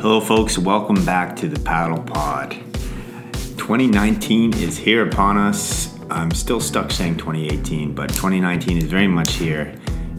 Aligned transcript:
Hello, 0.00 0.20
folks. 0.20 0.56
Welcome 0.56 1.04
back 1.04 1.34
to 1.38 1.48
the 1.48 1.58
Paddle 1.58 2.00
Pod. 2.00 2.52
2019 3.58 4.54
is 4.54 4.78
here 4.78 5.04
upon 5.04 5.36
us. 5.36 5.98
I'm 6.08 6.30
still 6.30 6.60
stuck 6.60 6.92
saying 6.92 7.16
2018, 7.16 7.96
but 7.96 8.08
2019 8.10 8.78
is 8.78 8.84
very 8.84 9.08
much 9.08 9.32
here. 9.32 9.74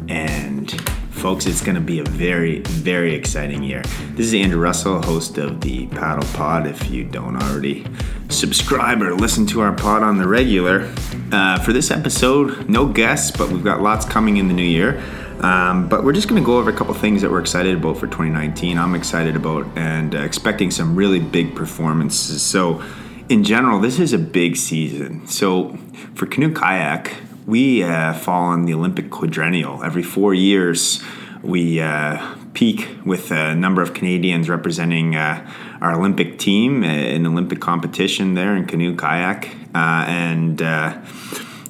And, 0.09 0.69
folks, 1.11 1.45
it's 1.45 1.61
going 1.61 1.75
to 1.75 1.81
be 1.81 2.01
a 2.01 2.03
very, 2.03 2.59
very 2.59 3.15
exciting 3.15 3.63
year. 3.63 3.81
This 4.15 4.25
is 4.25 4.33
Andrew 4.33 4.59
Russell, 4.59 5.01
host 5.01 5.37
of 5.37 5.61
the 5.61 5.87
Paddle 5.87 6.27
Pod. 6.33 6.67
If 6.67 6.91
you 6.91 7.05
don't 7.05 7.41
already 7.41 7.87
subscribe 8.27 9.01
or 9.01 9.15
listen 9.15 9.45
to 9.47 9.61
our 9.61 9.71
pod 9.71 10.03
on 10.03 10.17
the 10.17 10.27
regular, 10.27 10.93
uh, 11.31 11.57
for 11.59 11.71
this 11.71 11.89
episode, 11.89 12.67
no 12.69 12.85
guests, 12.85 13.31
but 13.31 13.49
we've 13.49 13.63
got 13.63 13.81
lots 13.81 14.05
coming 14.05 14.35
in 14.35 14.49
the 14.49 14.53
new 14.53 14.61
year. 14.61 15.01
Um, 15.41 15.87
but 15.87 16.03
we're 16.03 16.13
just 16.13 16.27
going 16.27 16.41
to 16.41 16.45
go 16.45 16.57
over 16.57 16.69
a 16.69 16.73
couple 16.73 16.93
things 16.93 17.21
that 17.21 17.31
we're 17.31 17.39
excited 17.39 17.75
about 17.75 17.97
for 17.97 18.07
2019. 18.07 18.77
I'm 18.77 18.95
excited 18.95 19.35
about 19.35 19.65
and 19.77 20.13
uh, 20.13 20.19
expecting 20.19 20.69
some 20.71 20.95
really 20.95 21.19
big 21.19 21.55
performances. 21.55 22.41
So, 22.41 22.83
in 23.29 23.43
general, 23.43 23.79
this 23.79 23.99
is 23.99 24.11
a 24.11 24.17
big 24.17 24.57
season. 24.57 25.27
So, 25.27 25.77
for 26.15 26.25
canoe 26.25 26.53
kayak, 26.53 27.13
we 27.45 27.83
uh, 27.83 28.13
fall 28.13 28.43
on 28.43 28.65
the 28.65 28.73
Olympic 28.73 29.09
quadrennial. 29.09 29.83
Every 29.83 30.03
four 30.03 30.33
years, 30.33 31.01
we 31.41 31.79
uh, 31.79 32.35
peak 32.53 32.89
with 33.05 33.31
a 33.31 33.55
number 33.55 33.81
of 33.81 33.93
Canadians 33.93 34.49
representing 34.49 35.15
uh, 35.15 35.49
our 35.81 35.93
Olympic 35.93 36.37
team 36.37 36.83
in 36.83 37.25
Olympic 37.25 37.61
competition 37.61 38.33
there 38.33 38.55
in 38.55 38.65
canoe 38.65 38.95
kayak. 38.95 39.55
Uh, 39.73 40.03
and 40.07 40.61
uh, 40.61 40.99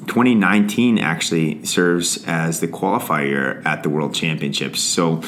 2019 0.10 0.98
actually 0.98 1.64
serves 1.64 2.26
as 2.26 2.62
the 2.62 2.68
qualifier 2.68 3.64
at 3.64 3.84
the 3.84 3.90
World 3.90 4.16
Championships. 4.16 4.82
So, 4.82 5.22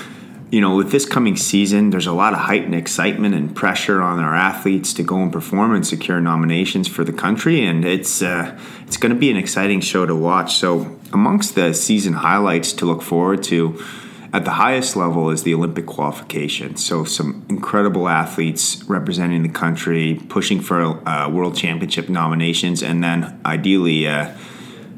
you 0.50 0.60
know, 0.60 0.76
with 0.76 0.92
this 0.92 1.06
coming 1.06 1.38
season, 1.38 1.92
there's 1.92 2.08
a 2.08 2.12
lot 2.12 2.34
of 2.34 2.40
hype 2.40 2.64
and 2.64 2.74
excitement 2.74 3.36
and 3.36 3.56
pressure 3.56 4.02
on 4.02 4.18
our 4.18 4.36
athletes 4.36 4.92
to 4.96 5.04
go 5.04 5.18
and 5.22 5.32
perform 5.32 5.76
and 5.76 5.86
secure 5.86 6.20
nominations 6.20 6.88
for 6.88 7.04
the 7.04 7.14
country, 7.14 7.64
and 7.64 7.86
it's 7.86 8.24
uh, 8.24 8.60
it's 8.88 8.98
going 8.98 9.14
to 9.14 9.20
be 9.20 9.30
an 9.30 9.38
exciting 9.38 9.82
show 9.82 10.08
to 10.08 10.16
watch. 10.16 10.56
So, 10.56 11.00
amongst 11.14 11.54
the 11.54 11.74
season 11.74 12.14
highlights 12.14 12.74
to 12.74 12.86
look 12.86 13.04
forward 13.04 13.44
to. 13.44 13.82
At 14.34 14.46
the 14.46 14.52
highest 14.52 14.96
level 14.96 15.30
is 15.30 15.44
the 15.44 15.54
Olympic 15.54 15.86
qualification. 15.86 16.78
So, 16.78 17.04
some 17.04 17.46
incredible 17.50 18.08
athletes 18.08 18.82
representing 18.86 19.44
the 19.44 19.50
country, 19.50 20.22
pushing 20.30 20.62
for 20.62 21.06
uh, 21.08 21.30
world 21.30 21.58
championship 21.58 22.08
nominations, 22.08 22.82
and 22.82 23.04
then 23.04 23.42
ideally 23.46 24.08
uh, 24.08 24.34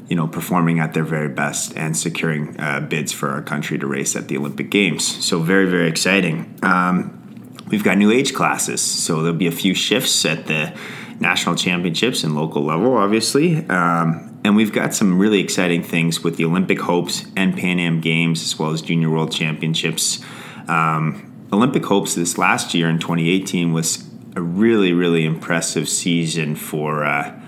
you 0.08 0.16
know, 0.16 0.28
performing 0.28 0.80
at 0.80 0.92
their 0.92 1.04
very 1.04 1.28
best 1.28 1.76
and 1.76 1.96
securing 1.96 2.58
uh, 2.60 2.80
bids 2.80 3.12
for 3.12 3.30
our 3.30 3.42
country 3.42 3.78
to 3.78 3.86
race 3.86 4.14
at 4.14 4.28
the 4.28 4.36
Olympic 4.36 4.70
Games. 4.70 5.24
So 5.24 5.40
very, 5.40 5.68
very 5.68 5.88
exciting. 5.88 6.58
Um, 6.62 7.56
we've 7.70 7.84
got 7.84 7.96
new 7.96 8.10
age 8.10 8.34
classes, 8.34 8.82
so 8.82 9.22
there'll 9.22 9.38
be 9.38 9.46
a 9.46 9.52
few 9.52 9.74
shifts 9.74 10.24
at 10.26 10.46
the 10.46 10.76
national 11.20 11.54
championships 11.54 12.22
and 12.22 12.34
local 12.34 12.62
level, 12.62 12.96
obviously. 12.96 13.66
Um, 13.68 14.38
and 14.44 14.56
we've 14.56 14.72
got 14.72 14.92
some 14.92 15.18
really 15.18 15.40
exciting 15.40 15.82
things 15.82 16.22
with 16.22 16.36
the 16.36 16.44
Olympic 16.44 16.80
hopes 16.80 17.24
and 17.34 17.56
Pan 17.56 17.78
Am 17.78 18.00
Games, 18.00 18.42
as 18.42 18.58
well 18.58 18.72
as 18.72 18.82
Junior 18.82 19.08
World 19.08 19.32
Championships. 19.32 20.20
Um, 20.68 21.46
Olympic 21.50 21.84
hopes 21.86 22.14
this 22.14 22.36
last 22.36 22.74
year 22.74 22.90
in 22.90 22.98
2018 22.98 23.72
was 23.72 24.04
a 24.36 24.42
really, 24.42 24.92
really 24.92 25.24
impressive 25.24 25.88
season 25.88 26.56
for. 26.56 27.04
Uh, 27.04 27.40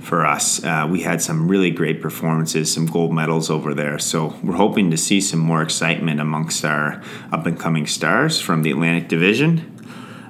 for 0.00 0.24
us. 0.26 0.62
Uh, 0.64 0.86
we 0.90 1.02
had 1.02 1.20
some 1.22 1.48
really 1.48 1.70
great 1.70 2.00
performances, 2.00 2.72
some 2.72 2.86
gold 2.86 3.12
medals 3.12 3.50
over 3.50 3.74
there. 3.74 3.98
So 3.98 4.36
we're 4.42 4.56
hoping 4.56 4.90
to 4.90 4.96
see 4.96 5.20
some 5.20 5.40
more 5.40 5.62
excitement 5.62 6.20
amongst 6.20 6.64
our 6.64 7.02
up 7.32 7.46
and 7.46 7.58
coming 7.58 7.86
stars 7.86 8.40
from 8.40 8.62
the 8.62 8.70
Atlantic 8.70 9.08
Division. 9.08 9.70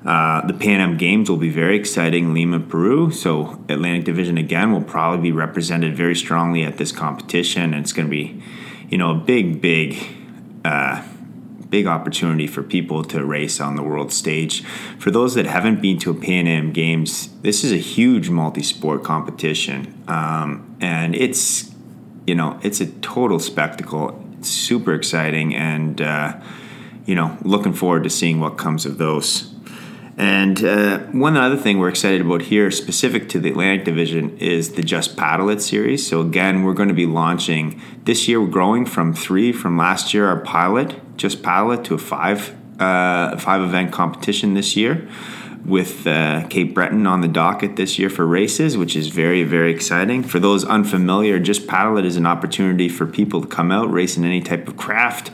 Uh, 0.05 0.47
the 0.47 0.53
Pan 0.53 0.81
Am 0.81 0.99
Games 0.99 1.31
will 1.31 1.39
be 1.39 1.49
very 1.49 1.77
exciting, 1.77 2.34
Lima, 2.34 2.61
Peru. 2.61 3.11
So 3.11 3.65
Atlantic 3.69 4.05
Division 4.05 4.37
again 4.37 4.73
will 4.73 4.83
probably 4.83 5.23
be 5.23 5.33
represented 5.33 5.97
very 5.97 6.15
strongly 6.15 6.62
at 6.62 6.77
this 6.77 6.93
competition. 6.93 7.73
And 7.73 7.83
it's 7.83 7.93
going 7.93 8.06
to 8.06 8.11
be, 8.11 8.43
you 8.91 8.99
know, 8.99 9.12
a 9.12 9.15
big, 9.15 9.61
big. 9.62 9.97
Uh, 10.65 11.03
big 11.71 11.87
opportunity 11.87 12.47
for 12.47 12.63
people 12.63 13.05
to 13.05 13.25
race 13.25 13.61
on 13.61 13.77
the 13.77 13.83
world 13.83 14.13
stage. 14.13 14.63
For 14.99 15.11
those 15.11 15.35
that 15.35 15.47
haven't 15.47 15.81
been 15.81 15.99
to 15.99 16.11
a 16.11 16.15
Pan 16.15 16.47
Am 16.47 16.73
Games, 16.73 17.31
this 17.43 17.65
is 17.65 17.73
a 17.73 17.77
huge 17.79 18.31
multi-sport 18.31 19.03
competition, 19.05 20.03
um, 20.09 20.77
and 20.81 21.15
it's 21.15 21.73
you 22.27 22.35
know 22.35 22.59
it's 22.63 22.81
a 22.81 22.87
total 22.87 23.39
spectacle. 23.39 24.21
It's 24.39 24.51
super 24.51 24.95
exciting, 24.95 25.55
and 25.55 26.01
uh, 26.01 26.41
you 27.07 27.15
know 27.15 27.37
looking 27.43 27.73
forward 27.73 28.05
to 28.05 28.11
seeing 28.11 28.41
what 28.41 28.57
comes 28.57 28.87
of 28.87 28.99
those. 28.99 29.51
And 30.17 30.65
uh, 30.65 30.99
one 31.11 31.37
other 31.37 31.57
thing 31.57 31.79
we're 31.79 31.89
excited 31.89 32.21
about 32.21 32.43
here, 32.43 32.71
specific 32.71 33.29
to 33.31 33.41
the 33.41 33.51
Atlantic 33.51 33.85
Division, 33.85 34.39
is 34.39 34.75
the 34.75 34.83
Just 34.83 35.17
Paddle 35.17 35.51
It 35.51 35.61
series. 35.61 36.07
So 36.07 36.21
again, 36.21 36.63
we're 36.63 36.75
going 36.75 36.89
to 36.89 36.95
be 36.95 37.07
launching 37.07 37.83
this 38.05 38.29
year. 38.29 38.41
We're 38.41 38.47
growing 38.47 38.87
from 38.87 39.13
three 39.13 39.51
from 39.51 39.77
last 39.77 40.15
year, 40.15 40.29
our 40.29 40.39
pilot 40.39 41.01
Just 41.17 41.43
Paddle 41.43 41.73
It, 41.73 41.85
to 41.85 41.95
a 41.95 41.99
five 41.99 42.55
uh, 42.79 43.37
five 43.39 43.63
event 43.63 43.93
competition 43.93 44.55
this 44.55 44.77
year. 44.77 45.09
With 45.65 46.07
uh, 46.07 46.47
Cape 46.49 46.75
Breton 46.75 47.07
on 47.07 47.23
the 47.23 47.29
docket 47.29 47.77
this 47.77 47.99
year 47.99 48.11
for 48.11 48.27
races, 48.27 48.77
which 48.77 48.95
is 48.95 49.09
very, 49.09 49.45
very 49.45 49.73
exciting. 49.73 50.23
For 50.23 50.39
those 50.39 50.63
unfamiliar, 50.63 51.39
Just 51.39 51.67
Paddle 51.67 51.97
It 51.97 52.05
is 52.05 52.19
an 52.19 52.27
opportunity 52.27 52.87
for 52.91 53.07
people 53.07 53.41
to 53.41 53.47
come 53.47 53.73
out, 53.73 53.91
race 53.91 54.19
in 54.19 54.27
any 54.27 54.43
type 54.43 54.69
of 54.69 54.77
craft, 54.77 55.31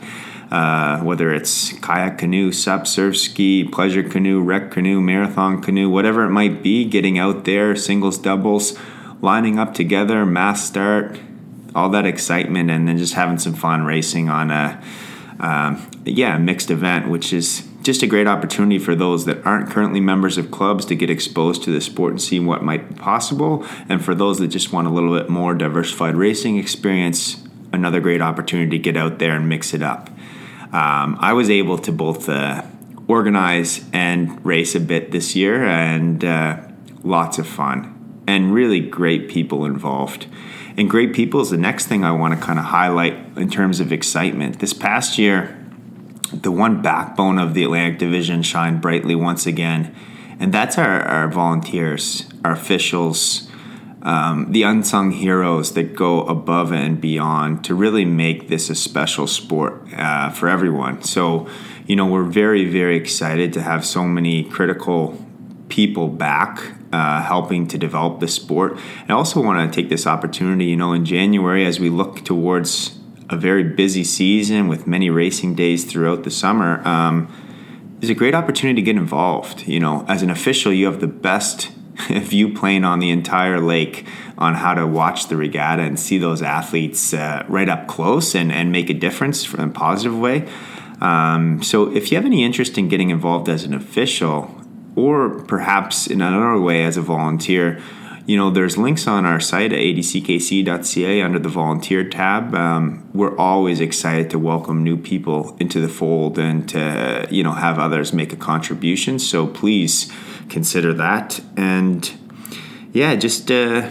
uh, 0.49 1.01
whether 1.01 1.33
it's 1.33 1.73
kayak 1.79 2.17
canoe, 2.17 2.53
sup, 2.53 2.87
surf 2.87 3.17
ski, 3.17 3.65
pleasure 3.65 4.03
canoe, 4.03 4.41
rec 4.41 4.71
canoe, 4.71 5.01
marathon 5.01 5.61
canoe, 5.61 5.89
whatever 5.89 6.23
it 6.23 6.29
might 6.29 6.63
be, 6.63 6.85
getting 6.85 7.19
out 7.19 7.43
there, 7.43 7.75
singles, 7.75 8.17
doubles, 8.17 8.79
lining 9.21 9.59
up 9.59 9.73
together, 9.73 10.25
mass 10.25 10.65
start, 10.65 11.19
all 11.75 11.89
that 11.89 12.05
excitement, 12.05 12.69
and 12.69 12.87
then 12.87 12.97
just 12.97 13.15
having 13.15 13.37
some 13.37 13.53
fun 13.53 13.83
racing 13.83 14.29
on 14.29 14.49
a, 14.49 14.81
um, 15.41 15.89
yeah, 16.05 16.37
mixed 16.37 16.71
event, 16.71 17.09
which 17.09 17.33
is 17.33 17.67
just 17.81 18.03
a 18.03 18.07
great 18.07 18.27
opportunity 18.27 18.79
for 18.79 18.95
those 18.95 19.25
that 19.25 19.45
aren't 19.45 19.69
currently 19.69 19.99
members 19.99 20.37
of 20.37 20.51
clubs 20.51 20.85
to 20.85 20.95
get 20.95 21.09
exposed 21.09 21.63
to 21.63 21.71
the 21.71 21.81
sport 21.81 22.11
and 22.11 22.21
see 22.21 22.39
what 22.39 22.63
might 22.63 22.87
be 22.87 22.95
possible. 22.95 23.65
And 23.89 24.03
for 24.03 24.15
those 24.15 24.37
that 24.39 24.47
just 24.47 24.71
want 24.71 24.87
a 24.87 24.91
little 24.91 25.17
bit 25.17 25.29
more 25.29 25.53
diversified 25.53 26.15
racing 26.15 26.57
experience, 26.57 27.43
another 27.73 27.99
great 27.99 28.21
opportunity 28.21 28.77
to 28.77 28.79
get 28.79 28.95
out 28.95 29.19
there 29.19 29.35
and 29.35 29.49
mix 29.49 29.73
it 29.73 29.81
up 29.81 30.09
um, 30.71 31.17
I 31.19 31.33
was 31.33 31.49
able 31.49 31.77
to 31.79 31.91
both 31.91 32.29
uh, 32.29 32.63
organize 33.07 33.83
and 33.91 34.43
race 34.45 34.73
a 34.73 34.79
bit 34.79 35.11
this 35.11 35.35
year, 35.35 35.65
and 35.65 36.23
uh, 36.23 36.61
lots 37.03 37.37
of 37.37 37.47
fun 37.47 37.97
and 38.27 38.53
really 38.53 38.79
great 38.79 39.27
people 39.27 39.65
involved. 39.65 40.27
And 40.77 40.89
great 40.89 41.13
people 41.13 41.41
is 41.41 41.49
the 41.49 41.57
next 41.57 41.87
thing 41.87 42.03
I 42.03 42.11
want 42.11 42.33
to 42.33 42.45
kind 42.45 42.57
of 42.57 42.65
highlight 42.65 43.13
in 43.37 43.49
terms 43.49 43.79
of 43.79 43.91
excitement. 43.91 44.59
This 44.59 44.73
past 44.73 45.17
year, 45.17 45.57
the 46.33 46.51
one 46.51 46.81
backbone 46.81 47.37
of 47.37 47.53
the 47.53 47.63
Atlantic 47.63 47.99
Division 47.99 48.41
shined 48.41 48.81
brightly 48.81 49.15
once 49.15 49.45
again, 49.45 49.93
and 50.39 50.53
that's 50.53 50.77
our, 50.77 51.01
our 51.01 51.27
volunteers, 51.27 52.27
our 52.45 52.53
officials, 52.53 53.49
um, 54.03 54.51
the 54.51 54.63
unsung 54.63 55.11
heroes 55.11 55.73
that 55.73 55.95
go 55.95 56.23
above 56.23 56.71
and 56.71 56.99
beyond 56.99 57.63
to 57.65 57.75
really 57.75 58.05
make 58.05 58.47
this 58.47 58.69
a 58.69 58.75
special 58.75 59.27
sport 59.27 59.83
uh, 59.95 60.29
for 60.29 60.49
everyone. 60.49 61.03
So, 61.03 61.47
you 61.85 61.95
know, 61.95 62.07
we're 62.07 62.23
very, 62.23 62.65
very 62.65 62.95
excited 62.95 63.53
to 63.53 63.61
have 63.61 63.85
so 63.85 64.05
many 64.05 64.43
critical 64.43 65.23
people 65.69 66.07
back 66.07 66.63
uh, 66.91 67.21
helping 67.21 67.67
to 67.67 67.77
develop 67.77 68.19
the 68.19 68.27
sport. 68.27 68.77
I 69.07 69.13
also 69.13 69.41
want 69.41 69.71
to 69.71 69.81
take 69.81 69.89
this 69.89 70.07
opportunity, 70.07 70.65
you 70.65 70.77
know, 70.77 70.93
in 70.93 71.05
January 71.05 71.65
as 71.65 71.79
we 71.79 71.89
look 71.89 72.23
towards 72.23 72.97
a 73.29 73.37
very 73.37 73.63
busy 73.63 74.03
season 74.03 74.67
with 74.67 74.85
many 74.85 75.09
racing 75.09 75.55
days 75.55 75.85
throughout 75.85 76.23
the 76.23 76.31
summer. 76.31 76.85
Um, 76.87 77.33
a 78.09 78.13
great 78.13 78.35
opportunity 78.35 78.81
to 78.81 78.85
get 78.85 78.97
involved. 78.97 79.67
You 79.67 79.79
know, 79.79 80.05
as 80.07 80.21
an 80.21 80.29
official, 80.29 80.73
you 80.73 80.85
have 80.85 80.99
the 80.99 81.07
best 81.07 81.69
view 82.09 82.53
plane 82.53 82.83
on 82.83 82.99
the 82.99 83.09
entire 83.09 83.59
lake 83.59 84.05
on 84.37 84.55
how 84.55 84.73
to 84.73 84.85
watch 84.87 85.27
the 85.27 85.37
regatta 85.37 85.83
and 85.83 85.99
see 85.99 86.17
those 86.17 86.41
athletes 86.41 87.13
uh, 87.13 87.45
right 87.47 87.69
up 87.69 87.87
close 87.87 88.35
and, 88.35 88.51
and 88.51 88.71
make 88.71 88.89
a 88.89 88.93
difference 88.93 89.53
in 89.53 89.59
a 89.59 89.69
positive 89.69 90.17
way. 90.17 90.47
Um, 90.99 91.63
so, 91.63 91.95
if 91.95 92.11
you 92.11 92.17
have 92.17 92.25
any 92.25 92.43
interest 92.43 92.77
in 92.77 92.87
getting 92.87 93.09
involved 93.09 93.49
as 93.49 93.63
an 93.63 93.73
official, 93.73 94.60
or 94.95 95.43
perhaps 95.43 96.07
in 96.07 96.21
another 96.21 96.59
way 96.59 96.83
as 96.83 96.97
a 96.97 97.01
volunteer, 97.01 97.81
you 98.25 98.37
know, 98.37 98.51
there's 98.51 98.77
links 98.77 99.07
on 99.07 99.25
our 99.25 99.39
site 99.39 99.73
at 99.73 99.79
adckc.ca 99.79 101.21
under 101.21 101.39
the 101.39 101.49
volunteer 101.49 102.07
tab. 102.07 102.53
Um, 102.53 103.09
we're 103.13 103.35
always 103.37 103.79
excited 103.79 104.29
to 104.29 104.39
welcome 104.39 104.83
new 104.83 104.97
people 104.97 105.57
into 105.59 105.81
the 105.81 105.89
fold 105.89 106.37
and 106.37 106.69
to, 106.69 107.27
you 107.31 107.43
know, 107.43 107.53
have 107.53 107.79
others 107.79 108.13
make 108.13 108.31
a 108.31 108.35
contribution. 108.35 109.17
So 109.19 109.47
please 109.47 110.11
consider 110.49 110.93
that. 110.93 111.41
And 111.57 112.11
yeah, 112.93 113.15
just 113.15 113.49
uh, 113.49 113.89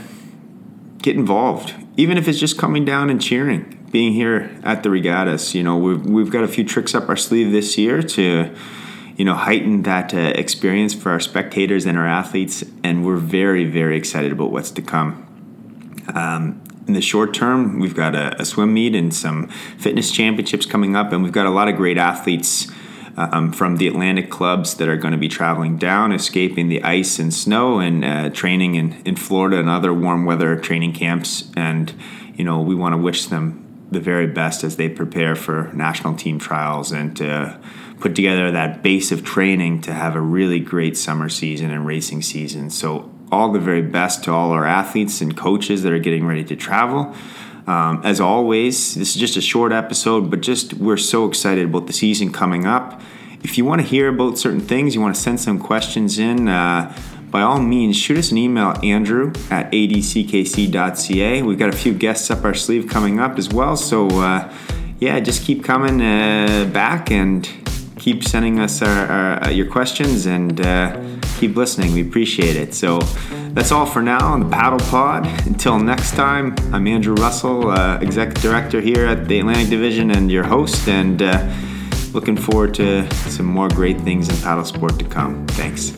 get 0.99 1.17
involved, 1.17 1.75
even 1.97 2.17
if 2.17 2.29
it's 2.29 2.39
just 2.39 2.59
coming 2.59 2.85
down 2.85 3.11
and 3.11 3.21
cheering. 3.21 3.77
Being 3.91 4.13
here 4.13 4.57
at 4.63 4.85
the 4.85 4.91
regattas, 4.91 5.53
you 5.53 5.65
know, 5.65 5.77
we've 5.77 6.07
we've 6.07 6.31
got 6.31 6.45
a 6.45 6.49
few 6.49 6.63
tricks 6.63 6.95
up 6.95 7.09
our 7.09 7.17
sleeve 7.17 7.51
this 7.51 7.77
year 7.77 8.03
to, 8.03 8.55
you 9.21 9.27
know, 9.27 9.35
heighten 9.35 9.83
that 9.83 10.15
uh, 10.15 10.33
experience 10.35 10.95
for 10.95 11.11
our 11.11 11.21
spectators 11.21 11.85
and 11.85 11.99
our 11.99 12.07
athletes. 12.07 12.65
And 12.83 13.05
we're 13.05 13.19
very, 13.19 13.67
very 13.67 13.99
excited 13.99 14.33
about 14.33 14.51
what's 14.51 14.71
to 14.71 14.81
come. 14.81 16.07
Um, 16.15 16.65
in 16.89 16.95
the 16.95 17.03
short 17.03 17.35
term, 17.35 17.81
we've 17.81 17.95
got 17.95 18.15
a, 18.15 18.41
a, 18.41 18.47
swim 18.47 18.73
meet 18.73 18.95
and 18.95 19.13
some 19.13 19.49
fitness 19.77 20.11
championships 20.11 20.65
coming 20.65 20.97
up, 20.97 21.13
and 21.13 21.23
we've 21.23 21.35
got 21.35 21.45
a 21.45 21.51
lot 21.51 21.69
of 21.69 21.77
great 21.77 21.99
athletes 21.99 22.69
um, 23.19 23.53
from 23.53 23.77
the 23.77 23.87
Atlantic 23.87 24.31
clubs 24.31 24.77
that 24.77 24.89
are 24.89 24.97
going 24.97 25.13
to 25.13 25.19
be 25.19 25.29
traveling 25.29 25.77
down, 25.77 26.13
escaping 26.13 26.71
the 26.71 26.83
ice 26.83 27.19
and 27.19 27.35
snow, 27.35 27.79
and 27.79 28.03
uh, 28.03 28.31
training 28.31 28.75
in, 28.75 29.03
in 29.05 29.17
Florida 29.17 29.59
and 29.59 29.69
other 29.69 29.93
warm 29.93 30.25
weather 30.25 30.57
training 30.57 30.95
camps. 30.95 31.51
And, 31.55 31.93
you 32.37 32.45
know, 32.45 32.63
we 32.63 32.75
want 32.75 32.95
to 32.95 32.97
wish 32.97 33.27
them 33.27 33.70
the 33.91 34.01
very 34.01 34.27
best 34.27 34.65
as 34.65 34.77
they 34.77 34.89
prepare 34.89 35.35
for 35.35 35.71
national 35.73 36.15
team 36.15 36.39
trials 36.39 36.93
and 36.93 37.17
to 37.17 37.59
put 37.99 38.15
together 38.15 38.51
that 38.51 38.83
base 38.83 39.13
of 39.13 39.25
training 39.25 39.81
to 39.83 39.93
have 39.93 40.17
a 40.17 40.21
really 40.21 40.61
great 40.61 40.97
summer 40.97 41.29
season 41.29 41.71
and 41.71 41.87
racing 41.87 42.23
season. 42.23 42.71
So, 42.71 43.11
all 43.33 43.53
the 43.53 43.61
very 43.61 43.83
best 43.83 44.25
to 44.25 44.33
all 44.33 44.51
our 44.51 44.67
athletes 44.67 45.21
and 45.21 45.37
coaches 45.37 45.85
that 45.85 45.93
are 45.93 46.01
getting 46.01 46.27
ready 46.27 46.43
to 46.43 46.57
travel. 46.57 47.15
Um, 47.69 48.01
as 48.03 48.21
always, 48.21 48.97
this 48.97 49.15
is 49.15 49.21
just 49.21 49.37
a 49.37 49.41
short 49.41 49.71
episode, 49.71 50.31
but 50.31 50.41
just 50.41 50.75
we're 50.75 50.97
so 50.97 51.29
excited 51.29 51.67
about 51.67 51.87
the 51.87 51.93
season 51.93 52.33
coming 52.33 52.67
up. 52.67 53.01
If 53.45 53.57
you 53.57 53.65
want 53.65 53.83
to 53.83 53.87
hear 53.87 54.09
about 54.09 54.37
certain 54.37 54.61
things, 54.61 54.95
you 54.97 55.01
want 55.01 55.15
to 55.15 55.21
send 55.21 55.41
some 55.41 55.61
questions 55.61 56.19
in, 56.19 56.49
uh, 56.49 56.93
by 57.31 57.43
all 57.43 57.61
means, 57.61 57.97
shoot 57.97 58.19
us 58.19 58.31
an 58.31 58.39
email, 58.39 58.75
Andrew 58.83 59.33
at 59.51 59.71
adckc.ca. 59.73 61.43
We've 61.43 61.59
got 61.59 61.69
a 61.73 61.77
few 61.77 61.95
guests 61.95 62.31
up 62.31 62.45
our 62.45 62.55
sleeve 62.55 62.89
coming 62.89 63.21
up 63.21 63.39
as 63.39 63.49
well. 63.49 63.77
So, 63.77 64.09
uh, 64.09 64.53
yeah, 64.99 65.21
just 65.21 65.45
keep 65.45 65.65
coming 65.65 66.01
uh, 66.03 66.69
back 66.73 67.11
and 67.11 67.49
keep 67.97 68.25
sending 68.25 68.59
us 68.59 68.83
our, 68.83 69.07
our, 69.07 69.45
uh, 69.45 69.51
your 69.51 69.67
questions 69.71 70.27
and 70.27 70.61
uh, 70.61 71.01
keep 71.39 71.57
listening. 71.57 71.93
We 71.93 72.03
appreciate 72.03 72.57
it. 72.57 72.75
So, 72.75 73.01
that's 73.53 73.73
all 73.73 73.87
for 73.87 74.01
now 74.01 74.33
on 74.33 74.41
the 74.41 74.49
Paddle 74.49 74.79
Pod. 74.79 75.27
Until 75.47 75.79
next 75.79 76.13
time, 76.13 76.55
I'm 76.73 76.87
Andrew 76.87 77.15
Russell, 77.15 77.71
uh, 77.71 77.99
Executive 78.01 78.43
Director 78.43 78.81
here 78.81 79.07
at 79.07 79.27
the 79.27 79.41
Atlantic 79.41 79.71
Division 79.71 80.13
and 80.13 80.31
your 80.31 80.45
host, 80.45 80.89
and 80.89 81.21
uh, 81.21 81.53
looking 82.13 82.37
forward 82.37 82.75
to 82.75 83.13
some 83.13 83.47
more 83.47 83.69
great 83.69 84.01
things 84.03 84.29
in 84.29 84.37
paddle 84.37 84.65
sport 84.65 84.99
to 84.99 85.05
come. 85.05 85.47
Thanks. 85.49 85.93